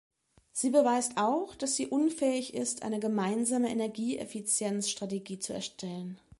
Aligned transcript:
Sie 0.51 0.71
beweist 0.71 1.17
auch, 1.19 1.53
dass 1.53 1.75
sie 1.75 1.85
unfähig 1.85 2.55
ist, 2.55 2.81
eine 2.81 2.99
gemeinsame 2.99 3.69
Energieeffizienz-Strategie 3.69 5.37
zu 5.37 5.53
erstellen. 5.53 6.19